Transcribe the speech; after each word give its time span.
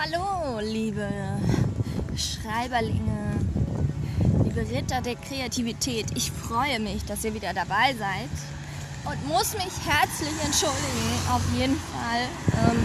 Hallo, 0.00 0.60
liebe 0.60 1.08
Schreiberlinge, 2.16 3.34
liebe 4.44 4.60
Ritter 4.60 5.00
der 5.00 5.16
Kreativität. 5.16 6.06
Ich 6.14 6.30
freue 6.30 6.78
mich, 6.78 7.04
dass 7.04 7.24
ihr 7.24 7.34
wieder 7.34 7.52
dabei 7.52 7.96
seid 7.98 8.30
und 9.06 9.26
muss 9.26 9.54
mich 9.54 9.72
herzlich 9.84 10.30
entschuldigen, 10.44 11.18
auf 11.32 11.42
jeden 11.58 11.74
Fall. 11.74 12.28
Ähm, 12.70 12.78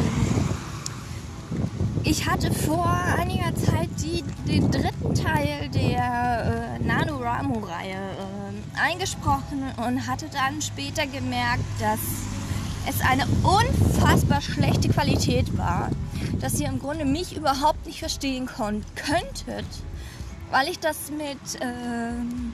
ich 2.03 2.27
hatte 2.27 2.51
vor 2.51 2.89
einiger 2.89 3.53
Zeit 3.57 3.89
die, 3.99 4.23
den 4.47 4.71
dritten 4.71 5.13
Teil 5.13 5.69
der 5.69 6.79
äh, 6.79 6.83
NaNoWriMo-Reihe 6.83 7.91
äh, 7.93 8.79
eingesprochen 8.81 9.63
und 9.85 10.07
hatte 10.07 10.29
dann 10.33 10.63
später 10.63 11.05
gemerkt, 11.05 11.63
dass 11.79 11.99
es 12.89 13.01
eine 13.01 13.27
unfassbar 13.43 14.41
schlechte 14.41 14.89
Qualität 14.89 15.55
war, 15.55 15.91
dass 16.39 16.59
ihr 16.59 16.67
im 16.67 16.79
Grunde 16.79 17.05
mich 17.05 17.35
überhaupt 17.35 17.85
nicht 17.85 17.99
verstehen 17.99 18.47
könntet, 18.47 19.65
weil 20.51 20.67
ich 20.67 20.79
das 20.79 21.11
mit 21.11 21.61
ähm, 21.61 22.53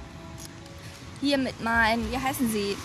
hier 1.22 1.38
mit 1.38 1.62
meinen, 1.64 2.10
wie 2.12 2.18
heißen 2.18 2.50
sie, 2.52 2.78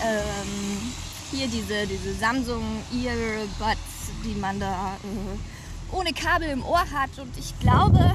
ähm, 0.00 0.92
hier 1.30 1.48
diese, 1.48 1.86
diese 1.86 2.14
Samsung 2.14 2.62
Earbuds, 2.92 4.12
die 4.24 4.38
man 4.38 4.60
da 4.60 4.96
äh, 5.02 5.96
ohne 5.96 6.12
Kabel 6.12 6.48
im 6.48 6.64
Ohr 6.64 6.84
hat 6.92 7.18
und 7.18 7.36
ich 7.36 7.58
glaube, 7.60 8.12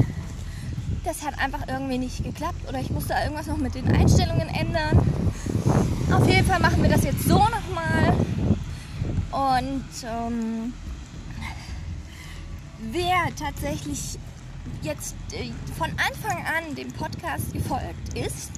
das 1.03 1.23
hat 1.25 1.37
einfach 1.37 1.67
irgendwie 1.67 1.97
nicht 1.97 2.23
geklappt 2.23 2.67
oder 2.67 2.79
ich 2.79 2.89
musste 2.89 3.13
irgendwas 3.13 3.47
noch 3.47 3.57
mit 3.57 3.75
den 3.75 3.87
Einstellungen 3.93 4.47
ändern. 4.47 4.97
Auf 6.11 6.27
jeden 6.27 6.45
Fall 6.45 6.59
machen 6.59 6.81
wir 6.81 6.89
das 6.89 7.03
jetzt 7.03 7.23
so 7.23 7.39
nochmal. 7.39 8.13
Und 9.31 9.83
ähm, 10.05 10.73
wer 12.91 13.35
tatsächlich 13.35 14.17
jetzt 14.81 15.15
äh, 15.31 15.51
von 15.77 15.89
Anfang 15.91 16.45
an 16.45 16.75
dem 16.75 16.91
Podcast 16.91 17.53
gefolgt 17.53 18.13
ist, 18.15 18.51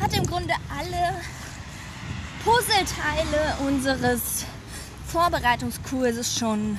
hat 0.00 0.16
im 0.16 0.26
Grunde 0.26 0.54
alle 0.78 1.14
Puzzleteile 2.44 3.56
unseres 3.66 4.44
Vorbereitungskurses 5.06 6.36
schon 6.36 6.78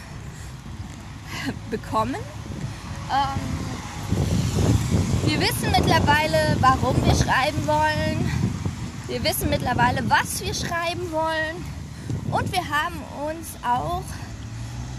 bekommen. 1.70 2.16
Ähm, 3.12 3.64
wir 5.26 5.40
wissen 5.40 5.72
mittlerweile, 5.72 6.58
warum 6.60 6.96
wir 7.06 7.16
schreiben 7.16 7.66
wollen. 7.66 8.30
Wir 9.08 9.24
wissen 9.24 9.50
mittlerweile, 9.50 10.10
was 10.10 10.42
wir 10.42 10.54
schreiben 10.54 11.12
wollen. 11.12 11.66
Und 12.32 12.52
wir 12.52 12.68
haben 12.70 13.00
uns 13.28 13.56
auch 13.64 14.04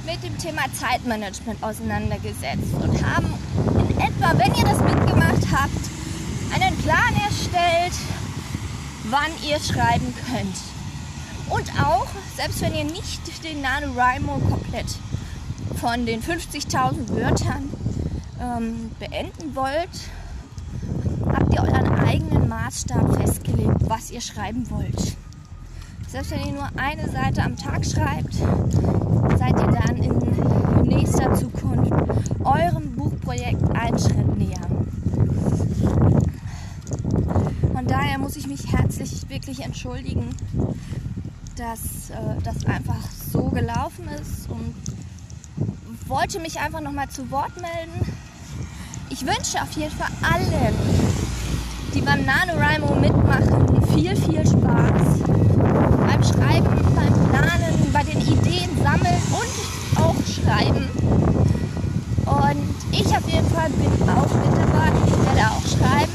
mit 0.04 0.22
dem 0.22 0.36
Thema 0.38 0.62
Zeitmanagement 0.72 1.62
auseinandergesetzt 1.62 2.74
und 2.80 3.04
haben 3.04 3.32
in 3.90 3.98
etwa, 3.98 4.38
wenn 4.38 4.54
ihr 4.54 4.64
das 4.64 4.80
mitgemacht 4.80 5.46
habt, 5.52 5.84
einen 6.54 6.76
Plan 6.78 7.14
erstellt, 7.24 7.94
wann 9.04 9.30
ihr 9.48 9.58
schreiben 9.60 10.14
könnt. 10.30 10.56
Und 11.50 11.70
auch, 11.82 12.06
selbst 12.36 12.60
wenn 12.60 12.74
ihr 12.74 12.84
nicht 12.84 13.44
den 13.44 13.60
NaNoWriMo 13.60 14.38
komplett 14.48 14.86
von 15.80 16.06
den 16.06 16.22
50.000 16.22 17.08
Wörtern 17.10 17.70
ähm, 18.40 18.90
beenden 18.98 19.54
wollt, 19.54 19.88
habt 21.32 21.52
ihr 21.52 21.60
euren 21.60 21.98
eigenen 21.98 22.48
Maßstab 22.48 23.16
festgelegt, 23.16 23.88
was 23.88 24.10
ihr 24.10 24.20
schreiben 24.20 24.68
wollt. 24.70 25.16
Selbst 26.14 26.30
wenn 26.30 26.46
ihr 26.46 26.52
nur 26.52 26.68
eine 26.76 27.10
Seite 27.10 27.42
am 27.42 27.56
Tag 27.56 27.84
schreibt, 27.84 28.34
seid 28.34 29.58
ihr 29.58 29.66
dann 29.66 29.96
in 29.96 30.82
nächster 30.82 31.34
Zukunft 31.34 31.92
eurem 32.44 32.94
Buchprojekt 32.94 33.60
einen 33.74 33.98
Schritt 33.98 34.38
näher. 34.38 34.60
Von 37.72 37.86
daher 37.88 38.18
muss 38.18 38.36
ich 38.36 38.46
mich 38.46 38.72
herzlich 38.72 39.28
wirklich 39.28 39.64
entschuldigen, 39.64 40.30
dass 41.56 42.10
äh, 42.10 42.40
das 42.44 42.64
einfach 42.64 43.10
so 43.32 43.48
gelaufen 43.48 44.06
ist 44.20 44.48
und 44.48 44.72
wollte 46.06 46.38
mich 46.38 46.60
einfach 46.60 46.80
nochmal 46.80 47.08
zu 47.08 47.28
Wort 47.32 47.60
melden. 47.60 48.14
Ich 49.10 49.26
wünsche 49.26 49.60
auf 49.60 49.72
jeden 49.72 49.90
Fall 49.90 50.12
allen, 50.22 50.74
die 51.92 52.02
beim 52.02 52.24
NaNoWriMo 52.24 52.94
mitmachen, 53.00 53.84
viel, 53.88 54.14
viel 54.14 54.46
Spaß 54.46 55.43
Schreiben, 56.54 56.94
beim 56.94 57.30
Planen, 57.30 57.92
bei 57.92 58.04
den 58.04 58.20
Ideen 58.20 58.70
sammeln 58.80 59.22
und 59.32 60.00
auch 60.00 60.14
schreiben. 60.24 60.88
Und 62.26 62.74
ich 62.92 63.06
auf 63.06 63.28
jeden 63.28 63.48
Fall 63.50 63.70
bin 63.70 64.08
auch 64.08 64.32
mit 64.34 64.56
dabei. 64.56 64.92
Ich 65.04 65.26
werde 65.26 65.50
auch 65.50 65.66
schreiben. 65.66 66.12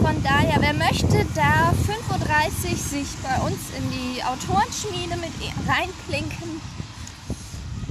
Von 0.00 0.22
daher, 0.22 0.56
wer 0.60 0.72
möchte, 0.72 1.26
darf 1.34 1.74
5.30 1.86 2.70
Uhr 2.70 2.76
sich 2.76 3.08
bei 3.22 3.38
uns 3.46 3.58
in 3.76 3.90
die 3.90 4.22
Autorenschmiede 4.22 5.16
mit 5.16 5.32
reinklinken 5.68 6.60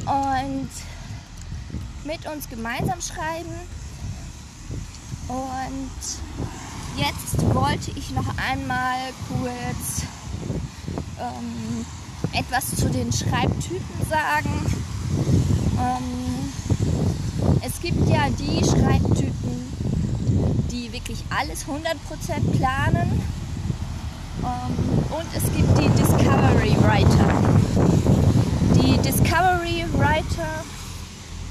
und 0.07 0.69
mit 2.03 2.25
uns 2.33 2.49
gemeinsam 2.49 2.99
schreiben. 2.99 3.53
Und 5.27 5.91
jetzt 6.97 7.53
wollte 7.53 7.91
ich 7.91 8.09
noch 8.11 8.27
einmal 8.37 8.97
kurz 9.27 10.01
ähm, 11.19 11.85
etwas 12.33 12.75
zu 12.75 12.89
den 12.89 13.11
Schreibtypen 13.11 14.09
sagen. 14.09 14.65
Ähm, 15.79 16.51
es 17.61 17.81
gibt 17.81 18.07
ja 18.09 18.29
die 18.29 18.63
Schreibtypen, 18.63 19.73
die 20.71 20.91
wirklich 20.91 21.23
alles 21.29 21.65
100% 21.65 22.57
planen. 22.57 23.21
Ähm, 24.43 25.03
und 25.09 25.27
es 25.35 25.43
gibt 25.55 25.77
die 25.77 25.89
Discovery 25.97 26.75
Writer. 26.81 27.27
Die 28.75 28.97
Discovery 28.97 29.85
Writer 29.93 30.63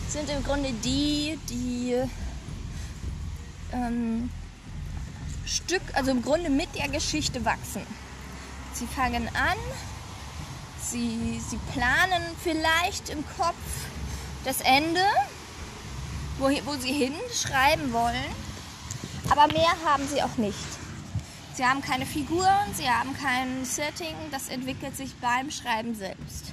sind 0.08 0.30
im 0.30 0.44
Grunde 0.44 0.72
die, 0.84 1.38
die 1.50 1.94
ähm, 3.72 4.30
Stück, 5.44 5.82
also 5.94 6.10
im 6.10 6.22
Grunde 6.22 6.50
mit 6.50 6.68
der 6.76 6.88
Geschichte 6.88 7.44
wachsen. 7.44 7.82
Sie 8.74 8.86
fangen 8.88 9.28
an, 9.28 9.56
sie, 10.82 11.40
sie 11.48 11.58
planen 11.72 12.22
vielleicht 12.42 13.08
im 13.08 13.24
Kopf 13.36 13.54
das 14.44 14.60
Ende, 14.60 15.00
wo, 16.38 16.46
wo 16.64 16.74
sie 16.80 16.92
hinschreiben 16.92 17.92
wollen, 17.92 18.34
aber 19.30 19.46
mehr 19.52 19.74
haben 19.84 20.06
sie 20.08 20.22
auch 20.22 20.36
nicht. 20.36 20.58
Sie 21.54 21.64
haben 21.64 21.82
keine 21.82 22.04
Figuren, 22.04 22.74
sie 22.76 22.90
haben 22.90 23.16
kein 23.16 23.64
Setting, 23.64 24.16
das 24.32 24.48
entwickelt 24.48 24.96
sich 24.96 25.14
beim 25.20 25.52
Schreiben 25.52 25.94
selbst. 25.94 26.52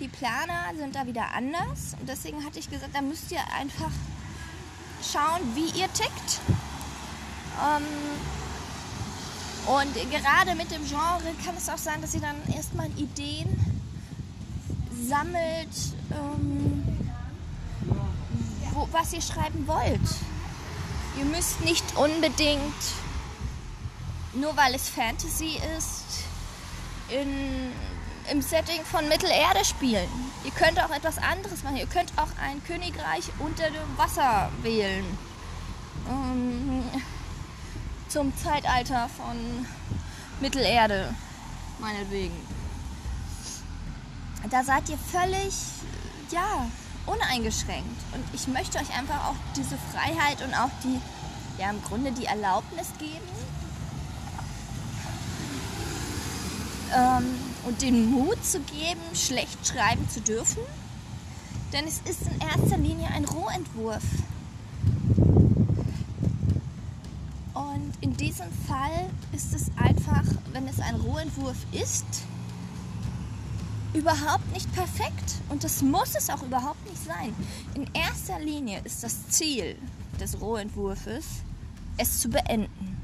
Die 0.00 0.08
Planer 0.08 0.72
sind 0.78 0.96
da 0.96 1.06
wieder 1.06 1.34
anders 1.34 1.94
und 2.00 2.08
deswegen 2.08 2.42
hatte 2.42 2.58
ich 2.58 2.70
gesagt, 2.70 2.94
da 2.94 3.02
müsst 3.02 3.30
ihr 3.30 3.42
einfach 3.54 3.90
schauen, 5.12 5.42
wie 5.54 5.78
ihr 5.78 5.92
tickt. 5.92 6.40
Ähm, 7.62 7.84
und 9.66 9.94
gerade 10.10 10.54
mit 10.54 10.70
dem 10.70 10.84
Genre 10.84 11.22
kann 11.44 11.56
es 11.56 11.68
auch 11.68 11.78
sein, 11.78 12.00
dass 12.00 12.14
ihr 12.14 12.20
dann 12.20 12.36
erstmal 12.54 12.88
Ideen 12.96 13.48
sammelt, 15.08 15.68
ähm, 16.10 16.84
wo, 18.72 18.88
was 18.90 19.12
ihr 19.12 19.22
schreiben 19.22 19.66
wollt. 19.66 20.00
Ihr 21.18 21.24
müsst 21.26 21.60
nicht 21.60 21.84
unbedingt, 21.96 22.74
nur 24.34 24.56
weil 24.56 24.74
es 24.74 24.88
Fantasy 24.88 25.60
ist, 25.76 26.24
in, 27.10 27.72
im 28.30 28.42
Setting 28.42 28.82
von 28.84 29.08
Mittelerde 29.08 29.64
spielen. 29.64 30.08
Ihr 30.44 30.50
könnt 30.52 30.82
auch 30.82 30.90
etwas 30.90 31.18
anderes 31.18 31.62
machen. 31.62 31.76
Ihr 31.76 31.86
könnt 31.86 32.12
auch 32.16 32.30
ein 32.42 32.62
Königreich 32.64 33.24
unter 33.38 33.70
dem 33.70 33.98
Wasser 33.98 34.50
wählen. 34.62 35.04
Ähm, 36.08 36.84
zum 38.12 38.36
Zeitalter 38.36 39.08
von 39.16 39.66
Mittelerde, 40.40 41.14
meinetwegen. 41.78 42.36
Da 44.50 44.62
seid 44.62 44.88
ihr 44.90 44.98
völlig, 44.98 45.54
ja, 46.30 46.66
uneingeschränkt. 47.06 48.02
Und 48.12 48.22
ich 48.34 48.48
möchte 48.48 48.78
euch 48.78 48.96
einfach 48.96 49.28
auch 49.28 49.36
diese 49.56 49.78
Freiheit 49.92 50.42
und 50.42 50.52
auch 50.54 50.70
die, 50.84 51.00
ja, 51.58 51.70
im 51.70 51.82
Grunde 51.82 52.12
die 52.12 52.26
Erlaubnis 52.26 52.88
geben. 52.98 53.28
Ähm, 56.94 57.34
und 57.64 57.80
den 57.80 58.10
Mut 58.10 58.44
zu 58.44 58.60
geben, 58.60 59.00
schlecht 59.14 59.66
schreiben 59.66 60.06
zu 60.10 60.20
dürfen. 60.20 60.62
Denn 61.72 61.86
es 61.86 62.00
ist 62.04 62.22
in 62.22 62.38
erster 62.40 62.76
Linie 62.76 63.08
ein 63.08 63.24
Rohentwurf. 63.24 64.02
Und 67.54 67.92
in 68.00 68.16
diesem 68.16 68.50
Fall 68.66 69.10
ist 69.32 69.54
es 69.54 69.70
einfach, 69.76 70.24
wenn 70.52 70.66
es 70.68 70.80
ein 70.80 70.96
Rohentwurf 70.96 71.56
ist, 71.72 72.06
überhaupt 73.94 74.50
nicht 74.52 74.72
perfekt 74.74 75.34
und 75.50 75.64
das 75.64 75.82
muss 75.82 76.14
es 76.14 76.30
auch 76.30 76.42
überhaupt 76.42 76.82
nicht 76.88 77.04
sein. 77.04 77.34
In 77.74 77.86
erster 77.92 78.40
Linie 78.40 78.80
ist 78.84 79.02
das 79.02 79.28
Ziel 79.28 79.76
des 80.18 80.40
Rohentwurfes, 80.40 81.24
es 81.98 82.20
zu 82.20 82.30
beenden. 82.30 82.96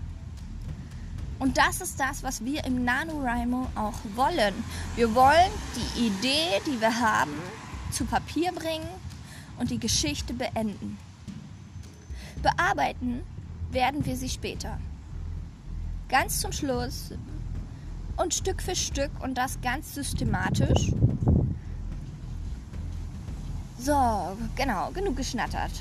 Und 1.39 1.57
das 1.57 1.81
ist 1.81 2.01
das, 2.01 2.23
was 2.23 2.45
wir 2.45 2.65
im 2.65 2.85
NaNoWriMo 2.85 3.69
auch 3.77 3.99
wollen. 4.17 4.55
Wir 4.97 5.15
wollen 5.15 5.51
die 5.77 6.07
Idee, 6.07 6.61
die 6.67 6.81
wir 6.81 6.99
haben, 6.99 7.35
zu 7.93 8.05
Papier 8.05 8.51
bringen 8.53 8.89
und 9.59 9.71
die 9.71 9.79
Geschichte 9.79 10.33
beenden. 10.33 10.99
Bearbeiten 12.43 13.23
werden 13.71 14.05
wir 14.05 14.17
sie 14.17 14.29
später. 14.29 14.79
Ganz 16.09 16.41
zum 16.41 16.53
Schluss 16.53 17.13
und 18.17 18.35
Stück 18.35 18.63
für 18.63 18.75
Stück 18.75 19.11
und 19.23 19.37
das 19.37 19.61
ganz 19.61 19.95
systematisch. 19.95 20.93
So, 23.79 24.37
genau, 24.57 24.91
genug 24.91 25.17
geschnattert. 25.17 25.73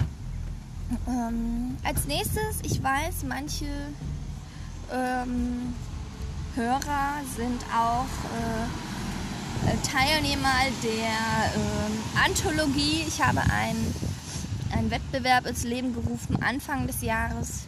Ähm, 1.07 1.77
als 1.83 2.05
nächstes, 2.05 2.61
ich 2.63 2.81
weiß, 2.81 3.23
manche 3.27 3.65
ähm, 4.93 5.73
Hörer 6.55 7.21
sind 7.35 7.61
auch 7.75 8.05
äh, 8.05 9.75
Teilnehmer 9.83 10.53
der 10.83 10.91
äh, 10.91 12.25
Anthologie. 12.25 13.03
Ich 13.07 13.21
habe 13.21 13.41
einen, 13.41 13.93
einen 14.71 14.91
Wettbewerb 14.91 15.45
ins 15.45 15.63
Leben 15.63 15.93
gerufen 15.93 16.41
Anfang 16.41 16.87
des 16.87 17.01
Jahres 17.01 17.67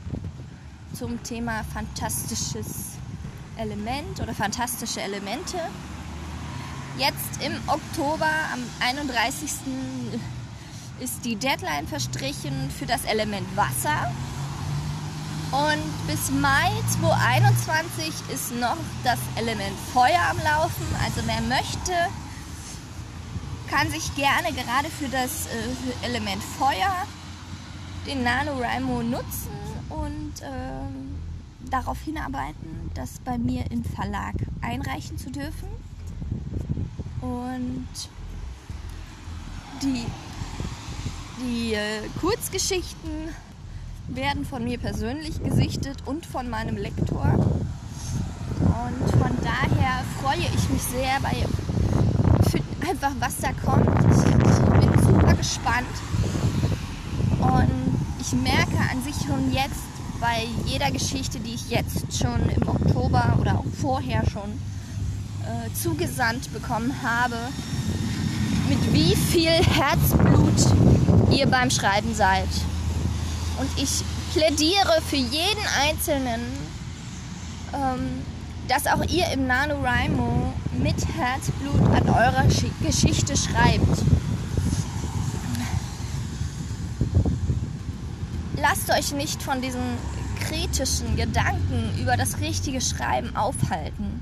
zum 0.94 1.22
Thema 1.24 1.64
fantastisches 1.74 2.96
Element 3.58 4.20
oder 4.22 4.34
fantastische 4.34 5.02
Elemente. 5.02 5.58
Jetzt 6.98 7.44
im 7.44 7.54
Oktober, 7.68 8.30
am 8.54 8.60
31. 8.80 9.52
ist 11.00 11.24
die 11.24 11.36
Deadline 11.36 11.88
verstrichen 11.88 12.70
für 12.78 12.86
das 12.86 13.06
Element 13.06 13.48
Wasser. 13.56 14.12
Und 15.52 16.08
bis 16.08 16.30
Mai 16.30 16.72
2021 17.00 18.14
ist 18.34 18.52
noch 18.60 18.78
das 19.04 19.20
Element 19.36 19.76
Feuer 19.94 20.22
am 20.30 20.38
Laufen. 20.38 20.86
Also 21.04 21.22
wer 21.26 21.42
möchte, 21.42 21.94
kann 23.70 23.90
sich 23.90 24.16
gerne 24.16 24.52
gerade 24.52 24.90
für 24.90 25.08
das 25.10 25.48
äh, 25.48 26.06
Element 26.06 26.42
Feuer 26.44 27.06
den 28.08 28.24
NaNoWriMo 28.24 29.04
nutzen 29.04 29.52
und 29.90 30.42
äh, 30.42 31.70
darauf 31.70 32.00
hinarbeiten, 32.02 32.92
das 32.96 33.20
bei 33.24 33.38
mir 33.38 33.70
im 33.70 33.84
Verlag 33.84 34.36
einreichen 34.62 35.18
zu 35.18 35.30
dürfen. 35.30 35.68
Und 37.22 37.88
die, 39.84 40.06
die 41.42 41.74
äh, 41.74 42.02
Kurzgeschichten 42.20 43.30
werden 44.08 44.46
von 44.46 44.64
mir 44.64 44.80
persönlich 44.80 45.44
gesichtet 45.44 45.98
und 46.06 46.26
von 46.26 46.50
meinem 46.50 46.78
Lektor. 46.78 47.34
Und 48.60 49.12
von 49.12 49.38
daher 49.44 50.04
freue 50.22 50.40
ich 50.40 50.70
mich 50.70 50.82
sehr 50.82 51.20
bei 51.22 51.46
einfach, 52.90 53.12
was 53.20 53.38
da 53.38 53.50
kommt. 53.54 53.88
Ich, 53.88 54.80
bin 54.80 55.04
super 55.04 55.34
gespannt. 55.34 55.88
Und 57.40 58.00
ich 58.20 58.34
merke 58.34 58.78
an 58.92 59.04
sich 59.04 59.16
schon 59.26 59.52
jetzt 59.54 59.84
bei 60.20 60.48
jeder 60.66 60.92
Geschichte, 60.92 61.40
die 61.40 61.54
ich 61.54 61.70
jetzt 61.70 62.18
schon 62.18 62.50
im 62.50 62.68
Oktober 62.68 63.38
oder 63.40 63.60
auch 63.60 63.66
vorher 63.80 64.24
schon 64.30 64.52
äh, 65.44 65.74
zugesandt 65.74 66.52
bekommen 66.52 66.94
habe, 67.04 67.38
mit 68.68 68.94
wie 68.94 69.16
viel 69.16 69.52
Herzblut 69.52 71.32
ihr 71.32 71.48
beim 71.48 71.70
Schreiben 71.70 72.14
seid. 72.14 72.50
Und 73.60 73.70
ich 73.78 74.04
plädiere 74.34 75.02
für 75.08 75.16
jeden 75.16 75.66
Einzelnen, 75.82 76.42
ähm, 77.74 78.24
dass 78.68 78.88
auch 78.88 79.04
ihr 79.06 79.32
im 79.32 79.48
NaNoWriMo 79.48 80.54
mit 80.82 81.06
Herzblut 81.16 81.82
an 81.94 82.10
eurer 82.10 82.46
Geschichte 82.82 83.36
schreibt. 83.36 84.04
Lasst 88.56 88.90
euch 88.92 89.14
nicht 89.14 89.42
von 89.42 89.62
diesen 89.62 89.82
kritischen 90.40 91.16
Gedanken 91.16 91.98
über 92.02 92.18
das 92.18 92.40
richtige 92.40 92.82
Schreiben 92.82 93.36
aufhalten. 93.36 94.22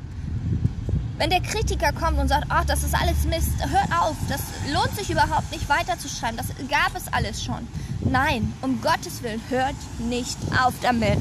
Wenn 1.18 1.30
der 1.32 1.42
Kritiker 1.42 1.94
kommt 1.94 2.20
und 2.20 2.28
sagt, 2.28 2.46
ach, 2.50 2.66
das 2.66 2.84
ist 2.84 2.94
alles 2.94 3.24
Mist, 3.26 3.50
hört 3.60 3.92
auf, 4.00 4.16
das 4.30 4.42
lohnt 4.72 4.96
sich 4.96 5.10
überhaupt 5.10 5.52
nicht 5.52 5.68
weiterzuschreiben, 5.68 6.38
das 6.38 6.48
gab 6.70 6.96
es 6.96 7.12
alles 7.12 7.44
schon. 7.44 7.68
Nein, 8.02 8.54
um 8.62 8.82
Gottes 8.82 9.24
Willen, 9.24 9.42
hört 9.50 9.76
nicht 9.98 10.38
auf 10.64 10.74
damit. 10.82 11.20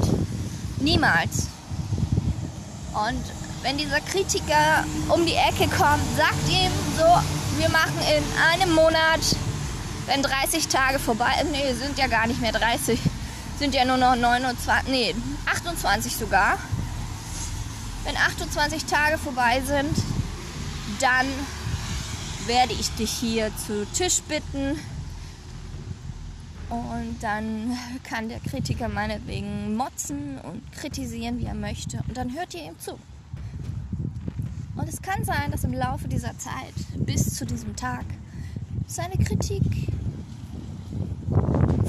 Niemals. 0.79 1.47
Und 2.93 3.46
wenn 3.61 3.77
dieser 3.77 4.01
Kritiker 4.01 4.85
um 5.09 5.25
die 5.25 5.33
Ecke 5.33 5.67
kommt, 5.67 6.03
sagt 6.15 6.49
ihm 6.49 6.71
so, 6.97 7.59
wir 7.59 7.69
machen 7.69 7.99
in 8.15 8.23
einem 8.51 8.73
Monat, 8.73 9.21
wenn 10.05 10.21
30 10.21 10.67
Tage 10.67 10.99
vorbei, 10.99 11.31
nee, 11.51 11.73
sind 11.73 11.97
ja 11.97 12.07
gar 12.07 12.27
nicht 12.27 12.41
mehr 12.41 12.51
30, 12.51 12.99
sind 13.59 13.73
ja 13.73 13.85
nur 13.85 13.97
noch 13.97 14.15
29, 14.15 14.91
nee, 14.91 15.15
28 15.45 16.15
sogar 16.15 16.57
wenn 18.07 18.15
28 18.15 18.85
Tage 18.85 19.17
vorbei 19.17 19.61
sind, 19.65 19.91
dann 21.01 21.27
werde 22.45 22.71
ich 22.71 22.89
dich 22.91 23.11
hier 23.11 23.51
zu 23.57 23.85
Tisch 23.91 24.21
bitten. 24.21 24.79
Und 26.69 27.17
dann 27.19 27.77
kann 28.05 28.29
der 28.29 28.39
Kritiker 28.39 28.87
meinetwegen 28.87 29.75
motzen 29.75 30.39
und 30.39 30.71
kritisieren, 30.71 31.39
wie 31.39 31.45
er 31.45 31.53
möchte. 31.53 32.01
Und 32.07 32.15
dann 32.15 32.33
hört 32.33 32.53
ihr 32.53 32.63
ihm 32.63 32.79
zu. 32.79 32.97
Und 34.87 34.93
es 34.93 35.01
kann 35.01 35.25
sein, 35.25 35.51
dass 35.51 35.65
im 35.65 35.73
Laufe 35.73 36.07
dieser 36.07 36.37
Zeit, 36.37 36.73
bis 36.95 37.35
zu 37.35 37.45
diesem 37.45 37.75
Tag, 37.75 38.05
seine 38.87 39.17
Kritik 39.21 39.61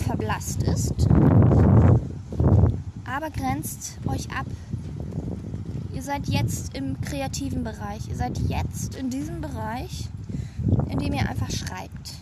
verblasst 0.05 0.65
ist, 0.65 1.07
aber 3.05 3.31
grenzt 3.31 3.99
euch 4.05 4.29
ab 4.33 4.47
Ihr 5.95 6.03
seid 6.03 6.27
jetzt 6.29 6.77
im 6.77 7.01
kreativen 7.01 7.63
Bereich. 7.63 8.09
Ihr 8.09 8.17
seid 8.17 8.37
jetzt 8.49 8.97
in 8.97 9.11
diesem 9.11 9.41
Bereich, 9.41 10.09
in 10.89 10.99
dem 10.99 11.13
ihr 11.13 11.29
einfach 11.29 11.51
schreibt. 11.51 12.15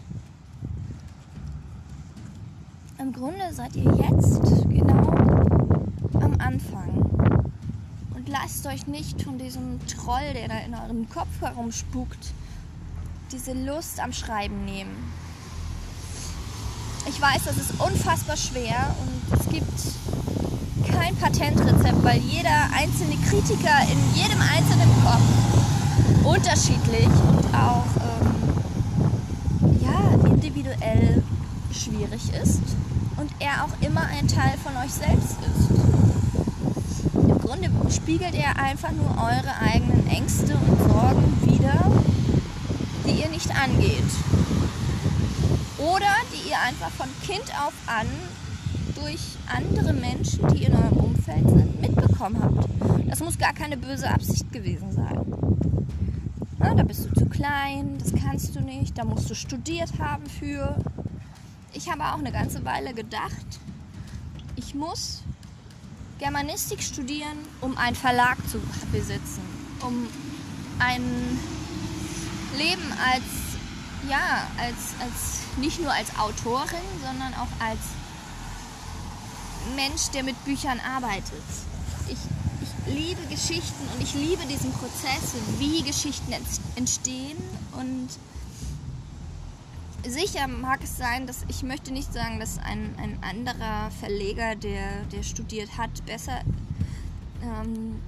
Im 2.99 3.13
Grunde 3.15 3.53
seid 3.53 3.77
ihr 3.77 3.85
jetzt 3.85 4.43
genau 4.69 5.11
am 6.21 6.35
Anfang. 6.39 7.07
Lasst 8.29 8.67
euch 8.67 8.89
nicht 8.89 9.23
von 9.23 9.39
diesem 9.39 9.79
Troll, 9.87 10.33
der 10.35 10.49
da 10.49 10.59
in 10.59 10.75
eurem 10.75 11.09
Kopf 11.09 11.41
herumspukt, 11.41 12.33
diese 13.31 13.53
Lust 13.53 14.01
am 14.01 14.13
Schreiben 14.13 14.65
nehmen. 14.65 15.13
Ich 17.09 17.21
weiß, 17.21 17.45
das 17.45 17.57
ist 17.57 17.81
unfassbar 17.81 18.37
schwer 18.37 18.97
und 19.01 19.39
es 19.39 19.49
gibt 19.49 20.91
kein 20.93 21.15
Patentrezept, 21.17 22.03
weil 22.03 22.19
jeder 22.19 22.69
einzelne 22.75 23.15
Kritiker 23.29 23.83
in 23.83 24.15
jedem 24.21 24.41
einzelnen 24.41 24.91
Kopf 25.05 26.25
unterschiedlich 26.25 27.07
und 27.07 27.55
auch 27.55 27.87
ähm, 28.03 28.35
ja, 29.83 30.29
individuell 30.29 31.23
schwierig 31.73 32.33
ist 32.43 32.63
und 33.19 33.31
er 33.39 33.65
auch 33.65 33.87
immer 33.87 34.03
ein 34.03 34.27
Teil 34.27 34.55
von 34.65 34.77
euch 34.79 34.93
selbst 34.93 35.37
ist. 35.43 36.26
Grunde 37.47 37.71
spiegelt 37.93 38.35
er 38.35 38.59
einfach 38.59 38.91
nur 38.91 39.09
eure 39.09 39.55
eigenen 39.61 40.05
Ängste 40.09 40.57
und 40.57 40.79
Sorgen 40.91 41.39
wider, 41.43 41.93
die 43.07 43.23
ihr 43.23 43.29
nicht 43.29 43.49
angeht. 43.57 44.03
Oder 45.79 46.13
die 46.33 46.51
ihr 46.51 46.59
einfach 46.59 46.91
von 46.91 47.07
Kind 47.25 47.49
auf 47.65 47.73
an 47.87 48.09
durch 48.97 49.37
andere 49.47 49.93
Menschen, 49.93 50.49
die 50.49 50.65
in 50.65 50.75
eurem 50.75 50.97
Umfeld 50.97 51.49
sind, 51.49 51.81
mitbekommen 51.81 52.43
habt. 52.43 52.69
Das 53.09 53.21
muss 53.21 53.39
gar 53.39 53.53
keine 53.53 53.77
böse 53.77 54.11
Absicht 54.11 54.53
gewesen 54.53 54.91
sein. 54.91 55.25
Na, 56.59 56.75
da 56.75 56.83
bist 56.83 57.05
du 57.05 57.15
zu 57.15 57.27
klein, 57.27 57.97
das 58.01 58.13
kannst 58.13 58.57
du 58.57 58.61
nicht, 58.61 58.99
da 58.99 59.05
musst 59.05 59.31
du 59.31 59.37
studiert 59.37 59.93
haben 60.01 60.27
für. 60.27 60.75
Ich 61.73 61.89
habe 61.89 62.07
auch 62.07 62.19
eine 62.19 62.33
ganze 62.33 62.65
Weile 62.65 62.93
gedacht, 62.93 63.61
ich 64.57 64.75
muss 64.75 65.23
Germanistik 66.19 66.83
studieren, 66.83 67.39
um 67.61 67.77
einen 67.77 67.97
Verlag 67.97 68.37
zu 68.51 68.59
besitzen, 68.91 69.43
um 69.83 70.09
ein 70.79 71.39
Leben 72.57 72.93
als 72.93 73.23
ja, 74.09 74.47
als, 74.59 74.95
als 75.01 75.59
nicht 75.59 75.81
nur 75.81 75.93
als 75.93 76.17
Autorin, 76.19 76.87
sondern 77.05 77.35
auch 77.35 77.49
als 77.65 77.81
Mensch, 79.75 80.11
der 80.15 80.23
mit 80.23 80.43
Büchern 80.45 80.81
arbeitet. 80.81 81.43
Ich, 82.09 82.19
ich 82.63 82.95
liebe 82.95 83.21
Geschichten 83.29 83.89
und 83.95 84.03
ich 84.03 84.15
liebe 84.15 84.45
diesen 84.47 84.73
Prozess, 84.73 85.35
wie 85.59 85.83
Geschichten 85.83 86.33
entstehen 86.77 87.37
und 87.73 88.09
sicher 90.11 90.49
mag 90.49 90.83
es 90.83 90.97
sein, 90.97 91.27
dass 91.27 91.45
ich 91.49 91.63
möchte 91.63 91.93
nicht 91.93 92.13
sagen, 92.13 92.41
dass 92.41 92.59
ein, 92.59 92.95
ein 92.99 93.19
anderer 93.23 93.91
Verleger, 94.01 94.55
der, 94.55 95.03
der 95.13 95.23
studiert 95.23 95.77
hat, 95.79 96.05
besser 96.07 96.41
ähm, 97.43 98.01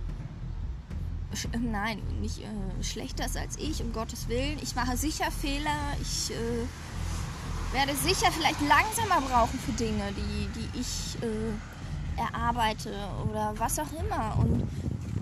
äh, 1.53 1.59
nein, 1.59 2.01
nicht 2.21 2.41
äh, 2.41 2.85
schlechter 2.85 3.27
ist 3.27 3.37
als 3.37 3.57
ich, 3.57 3.83
um 3.83 3.93
Gottes 3.93 4.29
Willen. 4.29 4.59
Ich 4.63 4.75
mache 4.75 4.97
sicher 4.97 5.31
Fehler. 5.31 5.95
Ich 6.01 6.31
äh, 6.31 7.75
werde 7.75 7.95
sicher 7.95 8.31
vielleicht 8.33 8.61
langsamer 8.61 9.21
brauchen 9.27 9.59
für 9.59 9.73
Dinge, 9.73 10.13
die, 10.17 10.49
die 10.59 10.81
ich 10.81 11.19
äh, 11.23 12.21
erarbeite 12.21 12.93
oder 13.29 13.55
was 13.59 13.79
auch 13.79 13.93
immer. 13.93 14.37
Und 14.39 14.69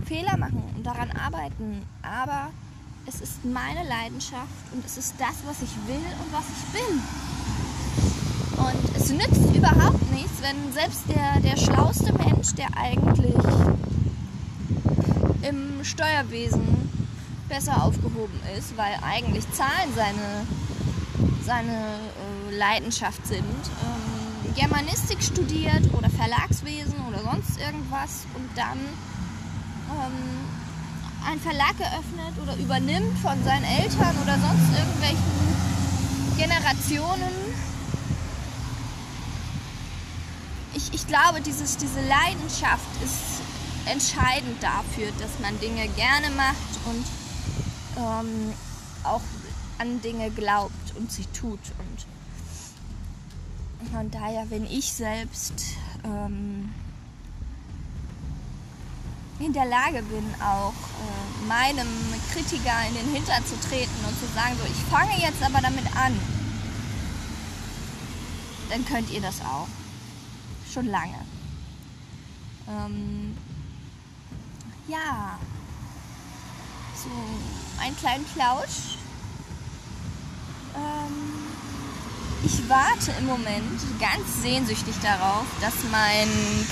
Fehler 0.06 0.36
machen 0.36 0.62
und 0.76 0.86
daran 0.86 1.10
arbeiten. 1.10 1.82
Aber 2.02 2.50
es 3.06 3.20
ist 3.20 3.44
meine 3.44 3.88
Leidenschaft 3.88 4.72
und 4.72 4.84
es 4.84 4.96
ist 4.96 5.14
das, 5.18 5.34
was 5.46 5.62
ich 5.62 5.70
will 5.86 5.96
und 5.96 6.32
was 6.32 6.44
ich 6.50 6.64
bin. 6.72 7.00
Und 8.58 8.96
es 8.96 9.10
nützt 9.10 9.54
überhaupt 9.54 10.12
nichts, 10.12 10.42
wenn 10.42 10.72
selbst 10.72 11.02
der, 11.08 11.40
der 11.40 11.56
schlauste 11.56 12.12
Mensch, 12.14 12.54
der 12.54 12.68
eigentlich 12.76 13.34
im 15.42 15.84
Steuerwesen 15.84 16.90
besser 17.48 17.84
aufgehoben 17.84 18.40
ist, 18.58 18.76
weil 18.76 18.98
eigentlich 19.02 19.44
Zahlen 19.52 19.92
seine, 19.94 20.46
seine 21.44 22.00
äh, 22.50 22.56
Leidenschaft 22.56 23.24
sind, 23.26 23.40
ähm, 23.44 24.54
Germanistik 24.56 25.22
studiert 25.22 25.94
oder 25.96 26.10
Verlagswesen 26.10 26.94
oder 27.06 27.20
sonst 27.20 27.60
irgendwas 27.60 28.24
und 28.34 28.48
dann 28.56 28.78
ähm, 29.90 30.55
einen 31.26 31.40
Verlag 31.40 31.74
eröffnet 31.80 32.34
oder 32.42 32.56
übernimmt 32.56 33.18
von 33.18 33.42
seinen 33.44 33.64
Eltern 33.64 34.16
oder 34.22 34.38
sonst 34.38 34.78
irgendwelchen 34.78 35.56
Generationen. 36.36 37.32
Ich, 40.74 40.94
ich 40.94 41.06
glaube, 41.06 41.40
dieses, 41.40 41.76
diese 41.78 42.00
Leidenschaft 42.00 43.02
ist 43.02 43.40
entscheidend 43.86 44.62
dafür, 44.62 45.08
dass 45.18 45.38
man 45.40 45.58
Dinge 45.60 45.88
gerne 45.88 46.30
macht 46.36 46.56
und 46.86 47.04
ähm, 47.96 48.52
auch 49.04 49.22
an 49.78 50.00
Dinge 50.02 50.30
glaubt 50.30 50.96
und 50.96 51.10
sie 51.10 51.26
tut. 51.26 51.60
Und 51.78 52.06
von 53.92 54.10
daher, 54.10 54.50
wenn 54.50 54.64
ich 54.66 54.92
selbst 54.92 55.54
ähm, 56.04 56.72
in 59.38 59.52
der 59.52 59.66
Lage 59.66 60.02
bin, 60.02 60.34
auch 60.40 60.72
äh, 60.72 61.46
meinem 61.46 61.88
Kritiker 62.32 62.86
in 62.88 62.94
den 62.94 63.14
Hintern 63.14 63.44
zu 63.44 63.58
treten 63.68 64.04
und 64.06 64.18
zu 64.18 64.26
sagen, 64.34 64.56
so, 64.58 64.64
ich 64.64 64.90
fange 64.90 65.20
jetzt 65.20 65.42
aber 65.42 65.60
damit 65.60 65.84
an, 65.96 66.18
dann 68.70 68.84
könnt 68.86 69.10
ihr 69.10 69.20
das 69.20 69.40
auch. 69.40 69.68
Schon 70.72 70.86
lange. 70.86 71.18
Ähm, 72.68 73.36
ja, 74.88 75.38
so 76.94 77.10
einen 77.82 77.96
kleinen 77.96 78.24
Plausch. 78.24 78.98
Ähm, 80.74 81.46
ich 82.44 82.68
warte 82.68 83.12
im 83.18 83.26
Moment 83.26 83.80
ganz 84.00 84.42
sehnsüchtig 84.42 84.94
darauf, 85.02 85.44
dass 85.60 85.74
mein 85.90 86.28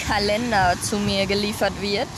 Kalender 0.07 0.75
zu 0.83 0.99
mir 0.99 1.27
geliefert 1.27 1.81
wird. 1.81 2.09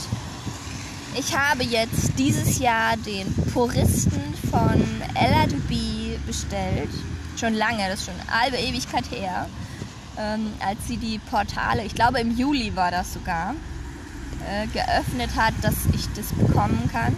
Ich 1.19 1.35
habe 1.35 1.63
jetzt 1.63 2.11
dieses 2.19 2.59
Jahr 2.59 2.95
den 2.95 3.33
Puristen 3.51 4.21
von 4.51 4.83
Ella 5.15 5.47
Duby 5.47 6.19
bestellt. 6.27 6.91
Schon 7.39 7.55
lange, 7.55 7.89
das 7.89 8.01
ist 8.01 8.05
schon 8.05 8.13
eine 8.19 8.39
halbe 8.39 8.57
Ewigkeit 8.57 9.09
her. 9.09 9.49
Ähm, 10.15 10.53
als 10.63 10.77
sie 10.87 10.97
die 10.97 11.17
Portale, 11.17 11.83
ich 11.85 11.95
glaube 11.95 12.19
im 12.19 12.37
Juli 12.37 12.75
war 12.75 12.91
das 12.91 13.13
sogar, 13.13 13.55
äh, 14.47 14.67
geöffnet 14.67 15.35
hat, 15.35 15.55
dass 15.63 15.73
ich 15.91 16.07
das 16.13 16.27
bekommen 16.33 16.87
kann. 16.91 17.15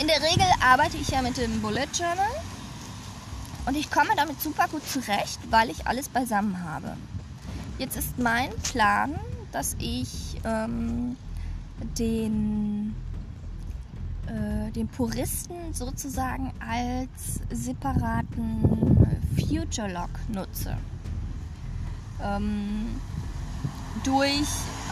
In 0.00 0.08
der 0.08 0.20
Regel 0.22 0.46
arbeite 0.60 0.96
ich 0.96 1.08
ja 1.10 1.22
mit 1.22 1.36
dem 1.36 1.62
Bullet 1.62 1.86
Journal 1.94 2.26
und 3.66 3.76
ich 3.76 3.88
komme 3.88 4.10
damit 4.16 4.42
super 4.42 4.66
gut 4.68 4.82
zurecht, 4.88 5.38
weil 5.50 5.70
ich 5.70 5.86
alles 5.86 6.08
beisammen 6.08 6.64
habe. 6.64 6.96
Jetzt 7.78 7.96
ist 7.96 8.18
mein 8.18 8.50
Plan, 8.62 9.14
dass 9.52 9.76
ich 9.78 10.40
ähm, 10.44 11.16
den, 11.98 12.94
äh, 14.26 14.70
den 14.72 14.88
Puristen 14.88 15.72
sozusagen 15.72 16.52
als 16.60 17.40
separaten 17.50 19.06
Future 19.36 19.92
Log 19.92 20.10
nutze. 20.28 20.76
Ähm, 22.22 23.00
durch 24.04 24.48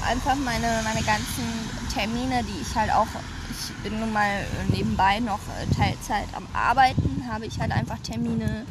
einfach 0.06 0.34
meine, 0.34 0.80
meine 0.84 1.04
ganzen 1.04 1.44
Termine, 1.92 2.42
die 2.42 2.60
ich 2.60 2.74
halt 2.74 2.92
auch, 2.92 3.06
ich 3.50 3.74
bin 3.82 4.00
nun 4.00 4.12
mal 4.12 4.44
nebenbei 4.70 5.20
noch 5.20 5.38
äh, 5.38 5.74
Teilzeit 5.74 6.26
am 6.34 6.46
Arbeiten, 6.52 7.24
habe 7.30 7.46
ich 7.46 7.58
halt 7.60 7.72
einfach 7.72 7.98
Termine. 8.00 8.66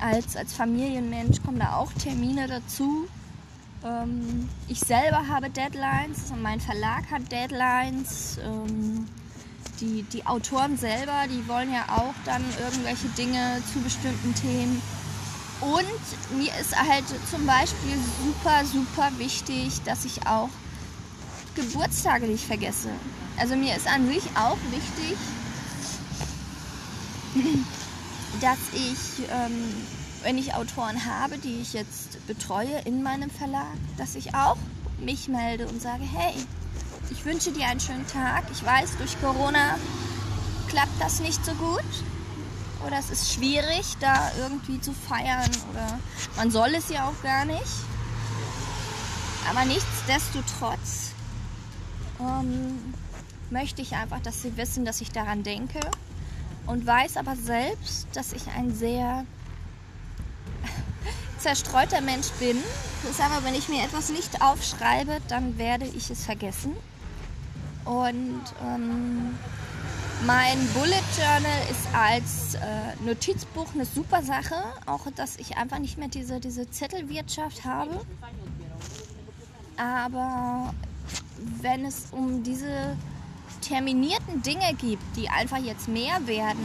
Als, 0.00 0.36
als 0.36 0.52
Familienmensch 0.52 1.40
kommen 1.42 1.60
da 1.60 1.76
auch 1.76 1.92
Termine 1.92 2.46
dazu. 2.48 3.06
Ähm, 3.84 4.48
ich 4.68 4.80
selber 4.80 5.28
habe 5.28 5.50
Deadlines, 5.50 6.22
also 6.22 6.36
mein 6.36 6.60
Verlag 6.60 7.10
hat 7.10 7.30
Deadlines. 7.30 8.38
Ähm, 8.42 9.06
die, 9.80 10.02
die 10.04 10.24
Autoren 10.26 10.76
selber, 10.76 11.24
die 11.28 11.46
wollen 11.48 11.72
ja 11.72 11.84
auch 11.88 12.14
dann 12.24 12.42
irgendwelche 12.64 13.08
Dinge 13.08 13.60
zu 13.72 13.80
bestimmten 13.80 14.34
Themen. 14.34 14.80
Und 15.60 16.38
mir 16.38 16.52
ist 16.60 16.76
halt 16.76 17.04
zum 17.30 17.46
Beispiel 17.46 17.96
super, 18.22 18.64
super 18.64 19.10
wichtig, 19.18 19.82
dass 19.84 20.04
ich 20.04 20.26
auch 20.26 20.48
Geburtstage 21.54 22.26
nicht 22.26 22.44
vergesse. 22.44 22.90
Also 23.38 23.56
mir 23.56 23.74
ist 23.76 23.86
an 23.86 24.06
sich 24.06 24.24
auch 24.36 24.58
wichtig, 24.70 25.16
dass 28.40 28.58
ich, 28.72 29.28
ähm, 29.30 29.74
wenn 30.24 30.38
ich 30.38 30.54
Autoren 30.54 31.04
habe, 31.04 31.36
die 31.36 31.60
ich 31.60 31.74
jetzt 31.74 32.26
betreue 32.26 32.80
in 32.86 33.02
meinem 33.02 33.30
Verlag, 33.30 33.76
dass 33.98 34.14
ich 34.14 34.34
auch 34.34 34.56
mich 34.98 35.28
melde 35.28 35.68
und 35.68 35.82
sage, 35.82 36.02
hey, 36.02 36.34
ich 37.10 37.24
wünsche 37.26 37.52
dir 37.52 37.66
einen 37.66 37.78
schönen 37.78 38.06
Tag. 38.06 38.44
Ich 38.50 38.64
weiß, 38.64 38.96
durch 38.96 39.20
Corona 39.20 39.78
klappt 40.68 40.98
das 40.98 41.20
nicht 41.20 41.44
so 41.44 41.52
gut. 41.52 41.84
Oder 42.86 42.98
es 42.98 43.10
ist 43.10 43.32
schwierig, 43.32 43.96
da 44.00 44.30
irgendwie 44.38 44.80
zu 44.80 44.94
feiern. 44.94 45.50
Oder 45.72 45.98
man 46.36 46.50
soll 46.50 46.74
es 46.74 46.88
ja 46.88 47.06
auch 47.06 47.22
gar 47.22 47.44
nicht. 47.44 47.62
Aber 49.50 49.66
nichtsdestotrotz 49.66 51.10
ähm, 52.18 52.94
möchte 53.50 53.82
ich 53.82 53.94
einfach, 53.94 54.20
dass 54.20 54.40
sie 54.40 54.56
wissen, 54.56 54.86
dass 54.86 55.02
ich 55.02 55.12
daran 55.12 55.42
denke 55.42 55.80
und 56.66 56.86
weiß 56.86 57.18
aber 57.18 57.36
selbst, 57.36 58.06
dass 58.14 58.32
ich 58.32 58.46
ein 58.56 58.74
sehr 58.74 59.26
zerstreuter 61.44 62.00
Mensch 62.00 62.28
bin. 62.40 62.56
Das 63.06 63.20
aber, 63.20 63.44
wenn 63.44 63.54
ich 63.54 63.68
mir 63.68 63.84
etwas 63.84 64.08
nicht 64.08 64.40
aufschreibe, 64.40 65.18
dann 65.28 65.58
werde 65.58 65.84
ich 65.84 66.08
es 66.08 66.24
vergessen. 66.24 66.74
Und 67.84 68.42
ähm, 68.66 69.38
mein 70.24 70.66
Bullet 70.68 71.02
Journal 71.18 71.60
ist 71.70 71.86
als 71.94 72.54
äh, 72.54 73.04
Notizbuch 73.04 73.74
eine 73.74 73.84
super 73.84 74.22
Sache, 74.22 74.54
auch 74.86 75.02
dass 75.14 75.36
ich 75.36 75.58
einfach 75.58 75.80
nicht 75.80 75.98
mehr 75.98 76.08
diese, 76.08 76.40
diese 76.40 76.70
Zettelwirtschaft 76.70 77.62
habe. 77.66 78.00
Aber 79.76 80.72
wenn 81.60 81.84
es 81.84 82.06
um 82.10 82.42
diese 82.42 82.96
terminierten 83.60 84.40
Dinge 84.40 84.72
gibt, 84.78 85.02
die 85.14 85.28
einfach 85.28 85.58
jetzt 85.58 85.88
mehr 85.88 86.26
werden, 86.26 86.64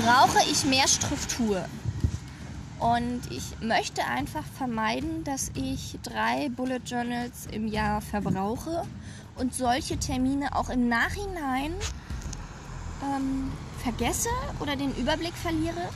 brauche 0.00 0.38
ich 0.48 0.64
mehr 0.64 0.86
Struktur. 0.86 1.64
Und 2.78 3.22
ich 3.30 3.58
möchte 3.60 4.04
einfach 4.04 4.44
vermeiden, 4.44 5.24
dass 5.24 5.50
ich 5.54 5.98
drei 6.02 6.50
Bullet 6.50 6.80
Journals 6.84 7.46
im 7.50 7.68
Jahr 7.68 8.02
verbrauche 8.02 8.84
und 9.36 9.54
solche 9.54 9.98
Termine 9.98 10.54
auch 10.54 10.68
im 10.68 10.88
Nachhinein 10.88 11.72
ähm, 13.02 13.50
vergesse 13.82 14.28
oder 14.60 14.76
den 14.76 14.94
Überblick 14.96 15.34
verliere. 15.34 15.88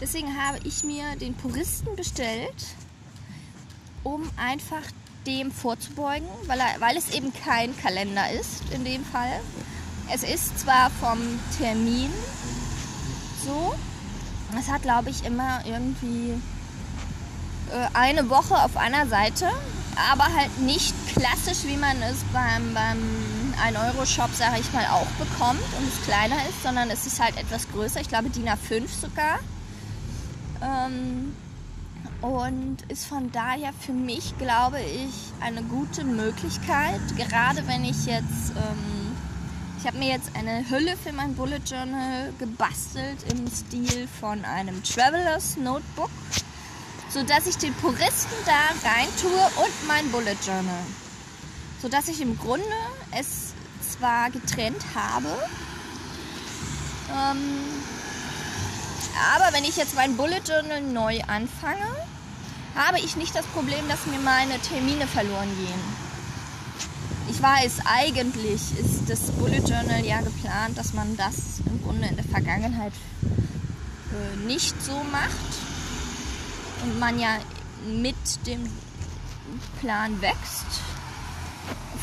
Deswegen 0.00 0.36
habe 0.40 0.58
ich 0.64 0.84
mir 0.84 1.16
den 1.20 1.34
Puristen 1.34 1.94
bestellt, 1.96 2.66
um 4.02 4.28
einfach 4.36 4.82
dem 5.26 5.50
vorzubeugen, 5.52 6.28
weil, 6.46 6.58
er, 6.58 6.80
weil 6.80 6.96
es 6.96 7.14
eben 7.14 7.32
kein 7.32 7.76
Kalender 7.76 8.30
ist 8.30 8.62
in 8.72 8.84
dem 8.84 9.04
Fall. 9.04 9.40
Es 10.12 10.22
ist 10.22 10.60
zwar 10.60 10.90
vom 10.90 11.18
Termin 11.58 12.10
so, 13.44 13.74
es 14.56 14.70
hat 14.70 14.82
glaube 14.82 15.10
ich 15.10 15.24
immer 15.24 15.60
irgendwie 15.66 16.40
äh, 17.70 17.88
eine 17.92 18.30
Woche 18.30 18.54
auf 18.62 18.76
einer 18.76 19.06
Seite, 19.06 19.50
aber 20.10 20.24
halt 20.24 20.58
nicht 20.60 20.94
klassisch, 21.08 21.64
wie 21.64 21.76
man 21.76 22.00
es 22.02 22.22
beim, 22.32 22.72
beim 22.72 22.98
1-Euro-Shop, 23.74 24.30
sage 24.32 24.60
ich 24.60 24.72
mal, 24.72 24.86
auch 24.86 25.06
bekommt 25.18 25.60
und 25.78 25.88
es 25.88 26.04
kleiner 26.04 26.36
ist, 26.48 26.62
sondern 26.62 26.90
es 26.90 27.06
ist 27.06 27.20
halt 27.20 27.36
etwas 27.36 27.68
größer. 27.70 28.00
Ich 28.00 28.08
glaube 28.08 28.30
DIN 28.30 28.48
A5 28.48 28.88
sogar. 28.88 29.38
Ähm, 30.62 31.34
und 32.20 32.78
ist 32.88 33.06
von 33.06 33.30
daher 33.32 33.72
für 33.78 33.92
mich, 33.92 34.36
glaube 34.38 34.80
ich, 34.80 35.14
eine 35.40 35.62
gute 35.62 36.04
Möglichkeit, 36.04 37.00
gerade 37.16 37.66
wenn 37.66 37.84
ich 37.84 38.06
jetzt, 38.06 38.50
ähm, 38.56 38.97
ich 39.78 39.86
habe 39.86 39.98
mir 39.98 40.08
jetzt 40.08 40.34
eine 40.34 40.68
Hülle 40.68 40.96
für 40.96 41.12
mein 41.12 41.34
Bullet 41.34 41.60
Journal 41.64 42.32
gebastelt 42.38 43.18
im 43.30 43.46
Stil 43.48 44.08
von 44.20 44.44
einem 44.44 44.82
Travelers 44.82 45.56
Notebook, 45.56 46.10
sodass 47.08 47.46
ich 47.46 47.56
den 47.58 47.72
Puristen 47.74 48.36
da 48.44 48.88
rein 48.88 49.06
tue 49.20 49.30
und 49.30 49.86
mein 49.86 50.10
Bullet 50.10 50.36
Journal. 50.44 50.82
Sodass 51.80 52.08
ich 52.08 52.20
im 52.20 52.36
Grunde 52.38 52.66
es 53.12 53.52
zwar 53.88 54.30
getrennt 54.30 54.82
habe, 54.96 55.28
ähm, 57.12 57.38
aber 59.34 59.54
wenn 59.54 59.64
ich 59.64 59.76
jetzt 59.76 59.94
mein 59.94 60.16
Bullet 60.16 60.42
Journal 60.44 60.82
neu 60.82 61.20
anfange, 61.28 61.86
habe 62.74 62.98
ich 62.98 63.14
nicht 63.14 63.34
das 63.34 63.46
Problem, 63.46 63.88
dass 63.88 64.06
mir 64.06 64.18
meine 64.18 64.58
Termine 64.58 65.06
verloren 65.06 65.56
gehen. 65.56 66.07
Ich 67.30 67.42
weiß, 67.42 67.80
eigentlich 67.84 68.60
ist 68.78 69.08
das 69.08 69.30
Bullet 69.32 69.58
Journal 69.58 70.04
ja 70.04 70.20
geplant, 70.20 70.76
dass 70.76 70.92
man 70.94 71.16
das 71.16 71.60
im 71.66 71.82
Grunde 71.82 72.08
in 72.08 72.16
der 72.16 72.24
Vergangenheit 72.24 72.92
äh, 74.12 74.46
nicht 74.46 74.82
so 74.82 75.02
macht 75.12 75.30
und 76.82 76.98
man 76.98 77.18
ja 77.18 77.36
mit 77.86 78.16
dem 78.46 78.64
Plan 79.80 80.20
wächst. 80.20 80.66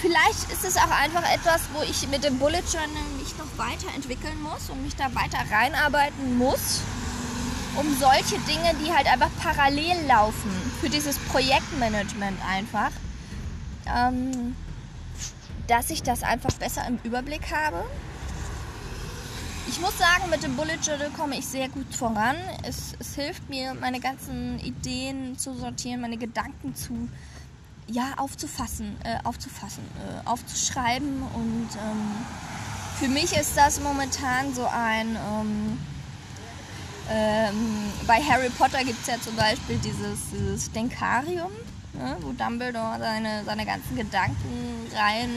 Vielleicht 0.01 0.51
ist 0.51 0.63
es 0.63 0.77
auch 0.77 0.91
einfach 0.91 1.23
etwas, 1.33 1.61
wo 1.73 1.81
ich 1.81 2.07
mit 2.09 2.23
dem 2.23 2.37
Bullet 2.37 2.63
Journal 2.71 3.03
mich 3.19 3.35
noch 3.37 3.57
weiterentwickeln 3.57 4.41
muss 4.41 4.69
und 4.69 4.83
mich 4.83 4.95
da 4.95 5.05
weiter 5.15 5.39
reinarbeiten 5.51 6.37
muss 6.37 6.81
um 7.75 7.95
solche 7.99 8.39
Dinge, 8.47 8.73
die 8.81 8.93
halt 8.93 9.07
einfach 9.07 9.29
parallel 9.41 10.05
laufen, 10.07 10.51
für 10.79 10.89
dieses 10.89 11.17
Projektmanagement 11.19 12.39
einfach, 12.47 12.91
ähm, 13.85 14.55
dass 15.67 15.89
ich 15.89 16.03
das 16.03 16.23
einfach 16.23 16.53
besser 16.53 16.85
im 16.87 16.99
Überblick 17.03 17.53
habe. 17.53 17.83
Ich 19.67 19.81
muss 19.81 19.97
sagen, 19.97 20.29
mit 20.29 20.43
dem 20.43 20.55
Bullet 20.55 20.77
Journal 20.81 21.09
komme 21.09 21.37
ich 21.37 21.45
sehr 21.45 21.69
gut 21.69 21.93
voran. 21.93 22.35
Es, 22.63 22.93
es 22.99 23.15
hilft 23.15 23.49
mir, 23.49 23.73
meine 23.73 23.99
ganzen 23.99 24.59
Ideen 24.59 25.37
zu 25.37 25.55
sortieren, 25.55 26.01
meine 26.01 26.17
Gedanken 26.17 26.75
zu 26.75 27.09
ja, 27.87 28.13
aufzufassen, 28.17 28.95
äh, 29.03 29.17
aufzufassen, 29.23 29.83
äh, 29.97 30.27
aufzuschreiben. 30.27 31.23
Und 31.33 31.69
ähm, 31.73 32.25
für 32.99 33.07
mich 33.07 33.35
ist 33.35 33.57
das 33.57 33.79
momentan 33.79 34.53
so 34.53 34.65
ein 34.65 35.15
ähm, 35.15 35.77
ähm, 37.09 37.91
bei 38.07 38.19
Harry 38.21 38.49
Potter 38.49 38.83
gibt 38.83 39.01
es 39.01 39.07
ja 39.07 39.21
zum 39.21 39.35
Beispiel 39.35 39.77
dieses, 39.77 40.29
dieses 40.31 40.71
Denkarium, 40.71 41.51
ne, 41.97 42.17
wo 42.21 42.31
Dumbledore 42.31 42.97
seine, 42.99 43.43
seine 43.45 43.65
ganzen 43.65 43.95
Gedanken 43.95 44.87
rein 44.95 45.29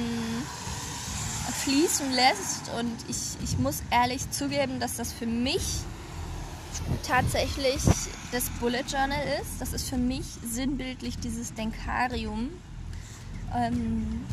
fließen 1.64 2.12
lässt. 2.12 2.70
Und 2.78 2.94
ich, 3.08 3.42
ich 3.42 3.58
muss 3.58 3.82
ehrlich 3.90 4.30
zugeben, 4.30 4.80
dass 4.80 4.96
das 4.96 5.12
für 5.12 5.26
mich 5.26 5.62
tatsächlich 7.06 7.82
das 8.32 8.50
Bullet 8.60 8.84
Journal 8.88 9.22
ist. 9.40 9.60
Das 9.60 9.72
ist 9.72 9.88
für 9.88 9.96
mich 9.96 10.24
sinnbildlich 10.44 11.18
dieses 11.18 11.54
Denkarium. 11.54 12.50
Ähm, 13.54 14.24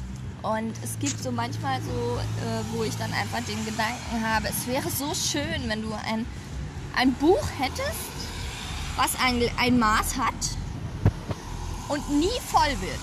und 0.41 0.73
es 0.83 0.99
gibt 0.99 1.23
so 1.23 1.31
manchmal 1.31 1.81
so, 1.81 1.89
äh, 1.89 2.63
wo 2.73 2.83
ich 2.83 2.95
dann 2.97 3.11
einfach 3.13 3.43
den 3.45 3.65
Gedanken 3.65 4.21
habe, 4.23 4.47
es 4.47 4.67
wäre 4.67 4.89
so 4.89 5.13
schön, 5.15 5.67
wenn 5.67 5.81
du 5.81 5.91
ein 5.93 6.25
ein 6.95 7.13
Buch 7.13 7.43
hättest, 7.59 8.13
was 8.95 9.15
ein, 9.21 9.41
ein 9.57 9.77
Maß 9.77 10.17
hat 10.17 10.33
und 11.89 12.09
nie 12.09 12.39
voll 12.47 12.81
wird. 12.81 12.99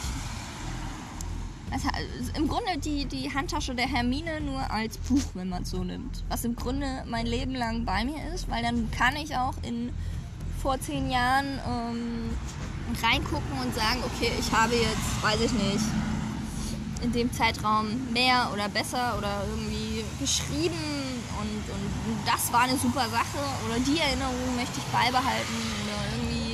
Also 1.70 1.88
Im 2.36 2.48
Grunde 2.48 2.76
die, 2.78 3.06
die 3.06 3.32
Handtasche 3.32 3.74
der 3.74 3.86
Hermine 3.86 4.40
nur 4.42 4.70
als 4.70 4.98
Buch, 4.98 5.22
wenn 5.34 5.48
man 5.48 5.62
es 5.62 5.70
so 5.70 5.82
nimmt. 5.82 6.22
Was 6.28 6.44
im 6.44 6.54
Grunde 6.54 7.04
mein 7.06 7.26
Leben 7.26 7.54
lang 7.54 7.84
bei 7.86 8.04
mir 8.04 8.34
ist, 8.34 8.50
weil 8.50 8.62
dann 8.62 8.90
kann 8.90 9.16
ich 9.16 9.36
auch 9.36 9.54
in 9.62 9.90
vor 10.60 10.78
zehn 10.78 11.10
Jahren 11.10 11.58
ähm, 11.66 12.30
reingucken 13.02 13.58
und 13.60 13.74
sagen, 13.74 14.00
okay, 14.04 14.30
ich 14.38 14.52
habe 14.52 14.74
jetzt, 14.74 15.22
weiß 15.22 15.40
ich 15.40 15.52
nicht, 15.52 15.84
in 17.02 17.12
dem 17.12 17.32
Zeitraum 17.32 17.86
mehr 18.12 18.50
oder 18.52 18.68
besser 18.68 19.16
oder 19.18 19.44
irgendwie 19.50 20.04
geschrieben 20.20 20.78
und, 21.40 21.74
und 21.74 22.26
das 22.26 22.52
war 22.52 22.60
eine 22.60 22.76
super 22.76 23.08
Sache 23.08 23.42
oder 23.66 23.80
die 23.80 23.98
Erinnerung 23.98 24.56
möchte 24.56 24.78
ich 24.78 24.84
beibehalten 24.92 25.81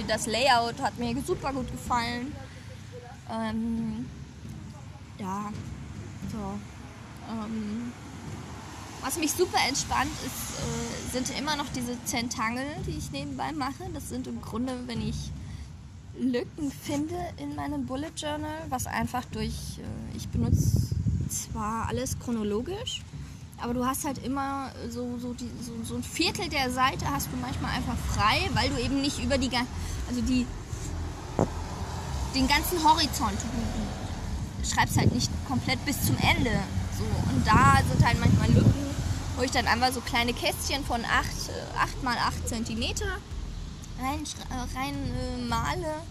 das 0.08 0.26
Layout 0.26 0.80
hat 0.80 0.98
mir 0.98 1.14
super 1.22 1.52
gut 1.52 1.70
gefallen. 1.70 2.34
Ähm, 3.30 4.06
ja, 5.18 5.52
so. 6.32 6.58
Ähm, 7.30 7.92
was 9.02 9.18
mich 9.18 9.32
super 9.32 9.58
entspannt 9.68 10.10
ist, 10.26 10.58
äh, 10.58 11.12
sind 11.12 11.38
immer 11.38 11.56
noch 11.56 11.68
diese 11.74 12.02
Zentangle, 12.04 12.64
die 12.86 12.96
ich 12.98 13.12
nebenbei 13.12 13.52
mache. 13.52 13.84
Das 13.94 14.08
sind 14.08 14.26
im 14.26 14.40
Grunde, 14.40 14.72
wenn 14.86 15.06
ich 15.06 15.30
Lücken 16.18 16.72
finde 16.72 17.16
in 17.36 17.54
meinem 17.54 17.86
Bullet 17.86 18.12
Journal, 18.16 18.58
was 18.68 18.86
einfach 18.86 19.24
durch, 19.26 19.78
äh, 19.78 20.16
ich 20.16 20.28
benutze 20.28 20.88
zwar 21.28 21.88
alles 21.88 22.18
chronologisch, 22.18 23.02
aber 23.60 23.74
du 23.74 23.84
hast 23.84 24.04
halt 24.04 24.18
immer 24.24 24.70
so, 24.88 25.18
so, 25.18 25.32
die, 25.34 25.50
so, 25.60 25.72
so 25.84 25.96
ein 25.96 26.02
Viertel 26.02 26.48
der 26.48 26.70
Seite 26.70 27.06
hast 27.10 27.28
du 27.32 27.36
manchmal 27.36 27.72
einfach 27.72 27.96
frei, 28.14 28.48
weil 28.54 28.70
du 28.70 28.80
eben 28.80 29.00
nicht 29.00 29.22
über 29.22 29.36
die, 29.36 29.50
also 30.08 30.20
die, 30.20 30.46
den 32.34 32.46
ganzen 32.46 32.82
Horizont, 32.84 33.38
du 33.42 34.68
schreibst 34.68 34.96
halt 34.96 35.12
nicht 35.12 35.30
komplett 35.46 35.84
bis 35.84 36.04
zum 36.04 36.16
Ende. 36.18 36.52
So, 36.96 37.04
und 37.04 37.46
da 37.46 37.78
sind 37.88 38.04
halt 38.06 38.18
manchmal 38.20 38.50
Lücken, 38.50 38.86
wo 39.36 39.42
ich 39.42 39.50
dann 39.50 39.66
einfach 39.66 39.92
so 39.92 40.00
kleine 40.00 40.32
Kästchen 40.32 40.84
von 40.84 41.04
8, 41.04 41.26
8 41.80 42.02
mal 42.02 42.16
8 42.16 42.48
cm 42.48 42.82
rein, 44.00 44.24
rein 44.74 44.94
äh, 44.94 45.48
male 45.48 46.02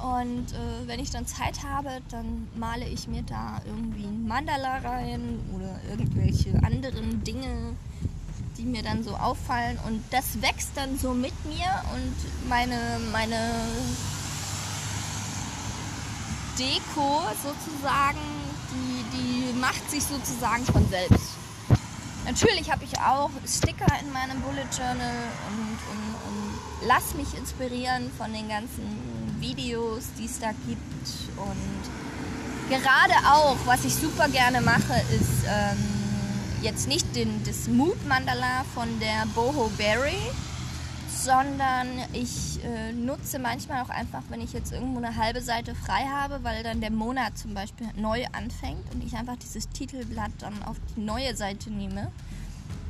und 0.00 0.52
äh, 0.52 0.86
wenn 0.86 1.00
ich 1.00 1.10
dann 1.10 1.26
Zeit 1.26 1.62
habe, 1.62 1.90
dann 2.10 2.48
male 2.56 2.86
ich 2.86 3.06
mir 3.08 3.22
da 3.22 3.60
irgendwie 3.66 4.04
ein 4.04 4.26
Mandala 4.26 4.78
rein 4.78 5.40
oder 5.54 5.80
irgendwelche 5.88 6.54
anderen 6.64 7.22
Dinge, 7.24 7.76
die 8.58 8.64
mir 8.64 8.82
dann 8.82 9.04
so 9.04 9.14
auffallen. 9.14 9.78
Und 9.86 10.02
das 10.10 10.40
wächst 10.40 10.70
dann 10.74 10.98
so 10.98 11.12
mit 11.12 11.34
mir 11.44 11.66
und 11.94 12.48
meine, 12.48 12.98
meine 13.12 13.50
Deko 16.58 17.22
sozusagen, 17.42 18.18
die, 18.70 19.16
die 19.16 19.58
macht 19.60 19.90
sich 19.90 20.04
sozusagen 20.04 20.64
von 20.64 20.88
selbst. 20.88 21.30
Natürlich 22.24 22.70
habe 22.70 22.84
ich 22.84 22.98
auch 22.98 23.30
Sticker 23.46 23.92
in 24.00 24.12
meinem 24.12 24.40
Bullet 24.42 24.66
Journal 24.76 25.16
und, 25.48 25.78
und, 25.90 26.14
und 26.28 26.86
lass 26.86 27.14
mich 27.14 27.36
inspirieren 27.36 28.10
von 28.16 28.32
den 28.32 28.48
ganzen 28.48 29.11
Videos, 29.42 30.04
die 30.18 30.24
es 30.24 30.38
da 30.38 30.52
gibt. 30.66 31.08
Und 31.36 32.70
gerade 32.70 33.14
auch, 33.26 33.56
was 33.66 33.84
ich 33.84 33.94
super 33.94 34.28
gerne 34.28 34.60
mache, 34.60 34.94
ist 35.10 35.44
ähm, 35.46 36.02
jetzt 36.62 36.88
nicht 36.88 37.14
den, 37.14 37.42
das 37.44 37.68
Mood 37.68 38.06
Mandala 38.06 38.64
von 38.74 38.88
der 39.00 39.26
Boho 39.34 39.70
Berry, 39.76 40.16
sondern 41.10 41.86
ich 42.12 42.64
äh, 42.64 42.92
nutze 42.92 43.38
manchmal 43.38 43.82
auch 43.82 43.90
einfach, 43.90 44.22
wenn 44.28 44.40
ich 44.40 44.52
jetzt 44.52 44.72
irgendwo 44.72 44.98
eine 44.98 45.16
halbe 45.16 45.40
Seite 45.40 45.74
frei 45.74 46.06
habe, 46.10 46.42
weil 46.42 46.62
dann 46.62 46.80
der 46.80 46.90
Monat 46.90 47.36
zum 47.36 47.54
Beispiel 47.54 47.88
neu 47.96 48.24
anfängt 48.32 48.92
und 48.94 49.04
ich 49.04 49.14
einfach 49.14 49.36
dieses 49.36 49.68
Titelblatt 49.68 50.32
dann 50.38 50.62
auf 50.64 50.76
die 50.96 51.00
neue 51.00 51.36
Seite 51.36 51.70
nehme. 51.70 52.10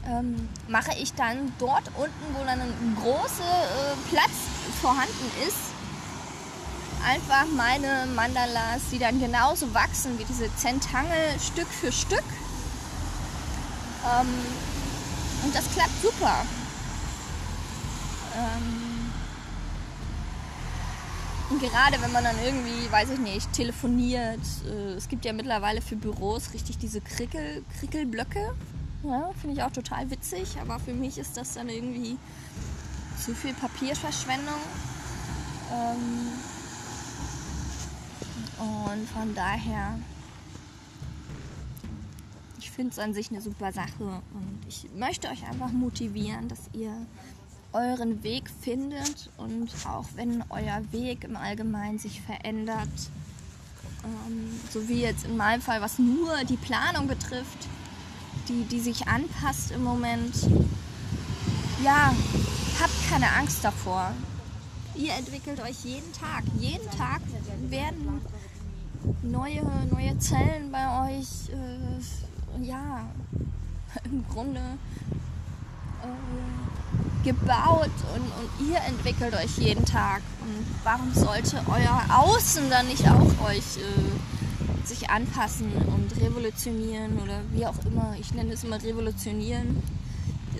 Ähm, 0.07 0.49
mache 0.69 0.93
ich 1.01 1.15
dann 1.15 1.53
dort 1.59 1.88
unten, 1.97 2.35
wo 2.35 2.45
dann 2.45 2.61
ein 2.61 2.97
großer 3.01 3.43
äh, 3.43 4.11
Platz 4.11 4.33
vorhanden 4.81 5.31
ist, 5.47 5.72
einfach 7.05 7.47
meine 7.57 8.07
Mandalas, 8.15 8.83
die 8.91 8.99
dann 8.99 9.21
genauso 9.21 9.73
wachsen 9.75 10.19
wie 10.19 10.25
diese 10.25 10.55
Zentangle 10.57 11.38
Stück 11.41 11.69
für 11.69 11.93
Stück. 11.93 12.25
Ähm, 14.05 14.29
und 15.45 15.55
das 15.55 15.71
klappt 15.73 16.01
super. 16.03 16.45
Ähm, 18.37 19.12
und 21.51 21.61
gerade 21.61 22.01
wenn 22.01 22.12
man 22.12 22.25
dann 22.25 22.37
irgendwie, 22.45 22.91
weiß 22.91 23.11
ich 23.11 23.19
nicht, 23.19 23.53
telefoniert, 23.53 24.41
äh, 24.67 24.95
es 24.95 25.09
gibt 25.09 25.25
ja 25.25 25.33
mittlerweile 25.33 25.83
für 25.83 25.97
Büros 25.97 26.55
richtig 26.55 26.79
diese 26.79 27.01
Krickel, 27.01 27.65
Krickelblöcke. 27.79 28.55
Ja, 29.03 29.31
Finde 29.41 29.57
ich 29.57 29.62
auch 29.62 29.73
total 29.73 30.11
witzig, 30.11 30.57
aber 30.61 30.79
für 30.79 30.95
mich 30.95 31.19
ist 31.19 31.37
das 31.37 31.55
dann 31.55 31.69
irgendwie 31.69 32.17
zu 33.23 33.35
viel 33.35 33.53
Papierverschwendung. 33.53 34.61
Ähm, 35.73 36.33
und 38.62 39.09
von 39.09 39.35
daher, 39.35 39.98
finde 42.72 42.92
es 42.92 42.98
an 42.98 43.14
sich 43.14 43.31
eine 43.31 43.40
super 43.40 43.72
Sache 43.72 44.03
und 44.03 44.59
ich 44.66 44.87
möchte 44.96 45.29
euch 45.29 45.46
einfach 45.46 45.70
motivieren, 45.70 46.48
dass 46.48 46.59
ihr 46.72 46.92
euren 47.72 48.22
Weg 48.22 48.51
findet 48.61 49.31
und 49.37 49.70
auch 49.87 50.07
wenn 50.14 50.42
euer 50.51 50.83
Weg 50.90 51.25
im 51.25 51.37
Allgemeinen 51.37 51.98
sich 51.98 52.20
verändert, 52.22 52.88
ähm, 54.05 54.59
so 54.70 54.88
wie 54.88 55.03
jetzt 55.03 55.25
in 55.25 55.37
meinem 55.37 55.62
Fall, 55.62 55.81
was 55.81 55.98
nur 55.98 56.44
die 56.48 56.57
Planung 56.57 57.07
betrifft, 57.07 57.68
die, 58.48 58.64
die 58.64 58.81
sich 58.81 59.07
anpasst 59.07 59.70
im 59.70 59.85
Moment, 59.85 60.35
ja, 61.85 62.14
habt 62.81 63.11
keine 63.11 63.31
Angst 63.37 63.62
davor. 63.62 64.12
Ihr 64.94 65.12
entwickelt 65.14 65.61
euch 65.61 65.85
jeden 65.85 66.12
Tag. 66.12 66.42
Jeden 66.59 66.90
Tag 66.90 67.22
werden 67.70 68.20
neue, 69.23 69.62
neue 69.91 70.19
Zellen 70.19 70.71
bei 70.71 71.09
euch, 71.09 71.51
äh, 71.51 72.65
ja, 72.65 73.09
im 74.05 74.25
Grunde 74.29 74.61
äh, 76.03 77.25
gebaut 77.25 77.91
und, 78.15 78.23
und 78.23 78.69
ihr 78.69 78.79
entwickelt 78.88 79.35
euch 79.35 79.59
jeden 79.59 79.85
Tag. 79.85 80.23
Und 80.41 80.67
warum 80.85 81.12
sollte 81.15 81.61
euer 81.69 82.05
Außen 82.19 82.69
dann 82.71 82.88
nicht 82.88 83.09
auch 83.09 83.49
euch 83.49 83.79
äh, 83.79 84.87
sich 84.87 85.09
anpassen 85.11 85.71
und 85.73 86.21
revolutionieren 86.21 87.19
oder 87.19 87.41
wie 87.53 87.67
auch 87.67 87.85
immer? 87.87 88.15
Ich 88.21 88.35
nenne 88.35 88.53
es 88.53 88.65
immer 88.65 88.83
revolutionieren. 88.83 89.83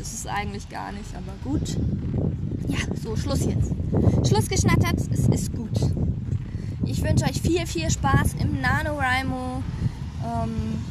Ist 0.00 0.14
es 0.14 0.26
eigentlich 0.26 0.68
gar 0.68 0.92
nicht, 0.92 1.14
aber 1.14 1.33
gut. 1.44 1.76
Ja, 2.68 2.78
so, 3.02 3.16
Schluss 3.16 3.44
jetzt. 3.44 3.72
Schluss 4.28 4.48
geschnattert, 4.48 4.98
es 5.12 5.28
ist 5.28 5.52
gut. 5.52 5.78
Ich 6.85 7.03
wünsche 7.03 7.25
euch 7.25 7.40
viel, 7.40 7.66
viel 7.66 7.90
Spaß 7.90 8.35
im 8.40 8.61
NaNoWriMo. 8.61 9.62
Ähm, 10.25 10.85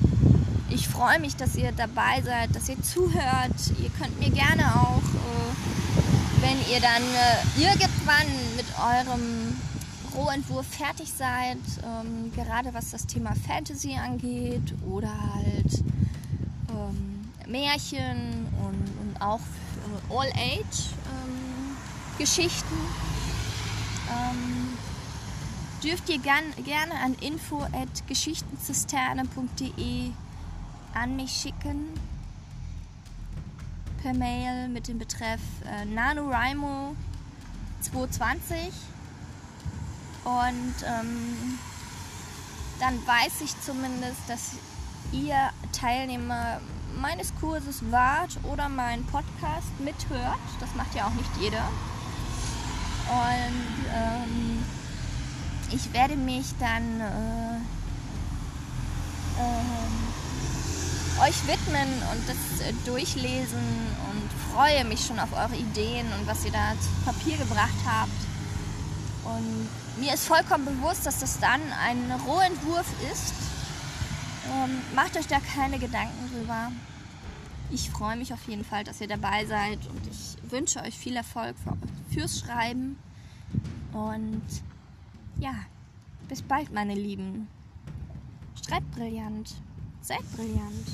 ich 0.70 0.88
freue 0.88 1.20
mich, 1.20 1.36
dass 1.36 1.56
ihr 1.56 1.72
dabei 1.74 2.22
seid, 2.24 2.56
dass 2.56 2.70
ihr 2.70 2.82
zuhört. 2.82 3.54
Ihr 3.82 3.90
könnt 3.90 4.18
mir 4.20 4.30
gerne 4.30 4.82
auch, 4.82 5.04
äh, 5.04 5.52
wenn 6.42 6.58
ihr 6.72 6.80
dann 6.80 7.04
äh, 7.04 7.44
irgendwann 7.62 8.28
mit 8.56 8.66
eurem 8.80 9.58
Rohentwurf 10.16 10.66
fertig 10.66 11.12
seid, 11.12 11.58
ähm, 11.84 12.32
gerade 12.36 12.74
was 12.74 12.92
das 12.92 13.06
Thema 13.06 13.34
Fantasy 13.48 13.96
angeht 13.96 14.74
oder 14.90 15.12
halt 15.36 15.84
ähm, 16.70 17.30
Märchen 17.48 18.48
und, 18.66 18.90
und 19.02 19.22
auch 19.22 19.40
äh, 19.40 20.14
All-Age-Geschichten, 20.14 22.78
ähm, 24.10 24.78
dürft 25.84 26.08
ihr 26.10 26.20
gern, 26.20 26.44
gerne 26.64 26.94
an 27.04 27.16
info.geschichtenzisterne.de 27.16 30.12
an 30.94 31.16
mich 31.16 31.32
schicken. 31.32 31.88
Per 34.02 34.14
Mail 34.14 34.68
mit 34.68 34.88
dem 34.88 35.00
Betreff 35.00 35.42
äh, 35.66 35.86
NaNoWriMo 35.86 36.96
220. 37.82 38.72
Und 40.24 40.76
ähm, 40.86 41.58
dann 42.80 42.96
weiß 43.06 43.42
ich 43.44 43.60
zumindest, 43.62 44.22
dass 44.28 44.52
ihr 45.12 45.52
Teilnehmer 45.72 46.62
meines 47.00 47.34
Kurses 47.36 47.92
wart 47.92 48.40
oder 48.44 48.70
meinen 48.70 49.06
Podcast 49.06 49.80
mithört. 49.80 50.40
Das 50.60 50.74
macht 50.76 50.94
ja 50.96 51.08
auch 51.08 51.14
nicht 51.14 51.30
jeder. 51.40 51.70
Und 53.10 53.86
ähm, 53.94 54.61
ich 55.74 55.94
werde 55.94 56.16
mich 56.16 56.48
dann 56.60 57.02
äh, 57.02 57.56
äh, 59.42 61.28
euch 61.28 61.48
widmen 61.48 61.88
und 62.12 62.28
das 62.28 62.68
äh, 62.68 62.74
durchlesen 62.86 63.60
und 64.12 64.30
freue 64.54 64.84
mich 64.86 65.06
schon 65.06 65.20
auf 65.20 65.32
eure 65.34 65.56
Ideen 65.56 66.08
und 66.20 66.28
was 66.28 66.46
ihr 66.46 66.52
da 66.52 66.74
zu 66.80 66.90
Papier 67.06 67.38
gebracht 67.38 67.70
habt. 67.86 68.12
Und 69.24 69.70
mir 70.02 70.14
ist 70.14 70.26
vollkommen 70.26 70.66
bewusst, 70.66 71.06
dass 71.06 71.20
das 71.20 71.40
dann 71.40 71.62
ein 71.86 72.12
Rohentwurf 72.28 72.88
ist. 73.12 73.34
Ähm, 74.52 74.82
macht 74.96 75.16
euch 75.16 75.28
da 75.28 75.40
keine 75.40 75.80
Gedanken 75.80 76.32
drüber. 76.34 76.72
Ich 77.70 77.90
freue 77.90 78.18
mich 78.18 78.34
auf 78.34 78.48
jeden 78.48 78.66
Fall, 78.66 78.84
dass 78.84 79.00
ihr 79.00 79.08
dabei 79.08 79.46
seid 79.46 79.80
und 79.88 80.02
ich 80.08 80.38
wünsche 80.52 80.82
euch 80.82 80.98
viel 80.98 81.16
Erfolg 81.16 81.56
für, 81.64 81.78
fürs 82.14 82.40
Schreiben. 82.40 82.98
Und 83.94 84.42
ja, 85.42 85.56
bis 86.30 86.42
bald, 86.42 86.72
meine 86.72 86.94
Lieben. 86.94 87.50
Schreibt 88.64 88.90
brillant. 88.92 89.56
Seid 90.02 90.22
brillant. 90.36 90.88